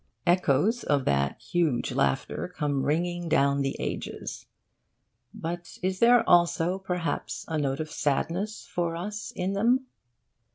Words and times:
Echoes 0.25 0.81
of 0.83 1.05
that 1.05 1.39
huge 1.39 1.91
laughter 1.91 2.51
come 2.57 2.81
ringing 2.87 3.29
down 3.29 3.61
the 3.61 3.75
ages. 3.77 4.47
But 5.31 5.77
is 5.83 5.99
there 5.99 6.27
also 6.27 6.79
perhaps 6.79 7.45
a 7.47 7.59
note 7.59 7.79
of 7.79 7.91
sadness 7.91 8.65
for 8.65 8.95
us 8.95 9.31
in 9.35 9.53
them? 9.53 9.85